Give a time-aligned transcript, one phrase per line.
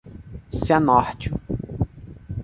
[0.61, 1.29] Cianorte